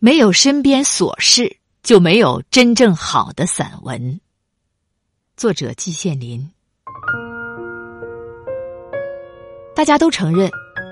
[0.00, 4.20] 没有身边琐事，就没有真正好的散文。
[5.36, 6.48] 作者季羡林。
[9.74, 10.48] 大家都承认，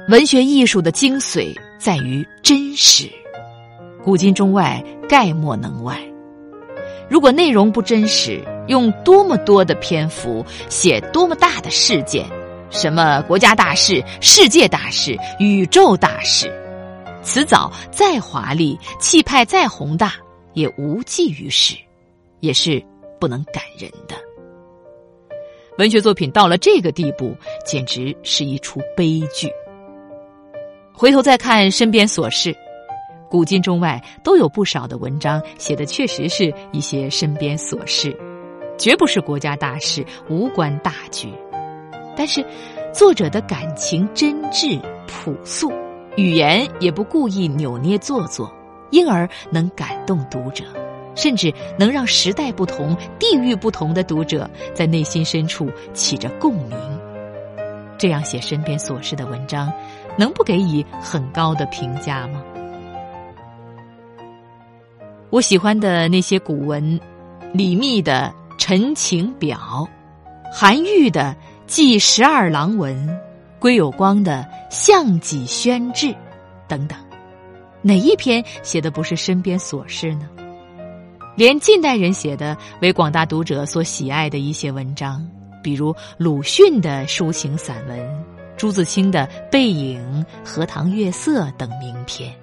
[0.09, 3.09] 文学艺术的精髓在于真实，
[4.03, 5.97] 古今中外概莫能外。
[7.09, 12.27] 如果内容不真实，用多么多的篇幅写多么大的事件，
[12.71, 16.53] 什么国家大事、世界大事、宇宙大事，
[17.27, 20.15] 辞藻再华丽，气派再宏大，
[20.55, 21.77] 也无济于事，
[22.39, 22.81] 也是
[23.19, 24.15] 不能感人的。
[25.77, 29.51] 文学作品到了这个地步，简直是一出悲剧。
[30.93, 32.57] 回头再看身边琐事，
[33.29, 38.17] 古今中外都有不少的文章写的确实是一些身边琐事，
[38.79, 41.29] 绝不是国家大事，无关大局。
[42.17, 42.47] 但是，
[42.95, 45.73] 作者的感情真挚朴素，
[46.17, 48.53] 语言也不故意扭捏做作，
[48.91, 50.65] 因而能感动读者。
[51.15, 56.77] 甚至能让时代不同、地域不同的读者在内心深处起着共鸣。
[57.97, 59.73] 这样写身边琐事的文章，
[60.19, 62.43] 能不给予很高的评价吗？
[65.31, 67.01] 我喜欢的那些古文，
[67.51, 69.59] 李密的《陈情表》，
[70.53, 71.35] 韩愈的
[71.67, 72.95] 《记十二郎文》，
[73.59, 76.07] 归有光的《项脊轩志》，
[76.69, 76.99] 等等，
[77.83, 80.29] 哪一篇写的不是身边琐事呢？
[81.37, 85.27] 连近代人写的为广大读者所喜爱的一些文章，
[85.63, 88.25] 比如鲁迅的抒情散文、
[88.57, 90.01] 朱自清的《背影》
[90.49, 92.35] 《荷塘月色》等名篇，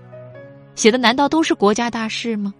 [0.75, 2.53] 写的难道都是国家大事吗？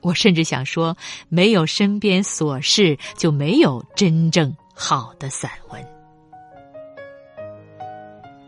[0.00, 0.96] 我甚至想说，
[1.28, 6.01] 没有身边琐事，就没有真正好的散文。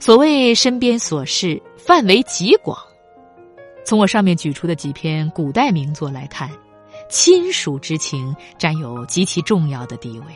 [0.05, 2.77] 所谓身边琐事，范围极广。
[3.87, 6.51] 从我上面举出的几篇古代名作来看。
[7.09, 10.27] 亲属之情占有极其重要的地位，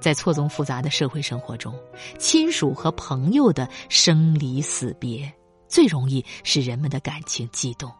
[0.00, 1.72] 在错综复杂的社会生活中，
[2.18, 5.32] 亲属和朋友的生离死别
[5.68, 7.92] 最容易使人们的感情激动。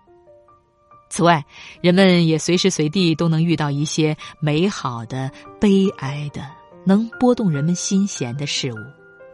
[1.09, 1.45] 此外，
[1.81, 6.45] 人们也随时随地都能遇到一些美好的、悲哀的、
[6.85, 8.79] 能拨动人们心弦的事物，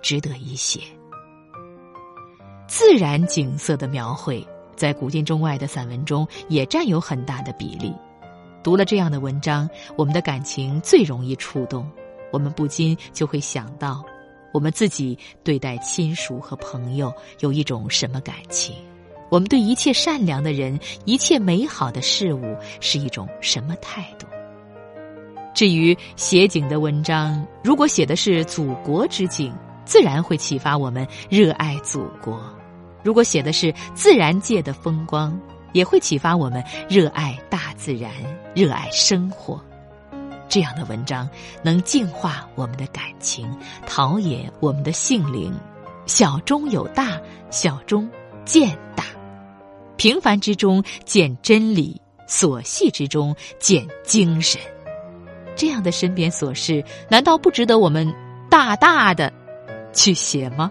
[0.03, 0.81] 值得一写。
[2.67, 4.45] 自然景色的描绘，
[4.75, 7.95] 在古今中外的散文中也占有很大的比例。
[8.63, 11.89] 读了这样的文章，我们的感情最容易触动，
[12.33, 14.05] 我们不禁就会想到，
[14.53, 18.75] 我们自己对待亲属和朋友有一种什么感情？
[19.29, 24.27] 我们对一切善良的人、一切美好的事物是一种什么态度？
[25.55, 29.55] 至于写景的文章，如果写的是祖国之景，
[29.87, 32.37] 自然会启发我们热爱祖国；
[33.03, 35.39] 如果写的是自然界的风光，
[35.73, 38.13] 也会启发我们热爱大自然。
[38.55, 39.61] 热爱生活，
[40.49, 41.29] 这样的文章
[41.63, 43.47] 能净化我们的感情，
[43.87, 45.55] 陶冶我们的性灵。
[46.07, 47.21] 小中有大，
[47.51, 48.09] 小中
[48.45, 49.05] 见大，
[49.97, 54.61] 平凡之中见真理，琐细之中见精神。
[55.55, 58.11] 这样的身边琐事，难道不值得我们
[58.49, 59.33] 大大的
[59.97, 60.71] 去写吗？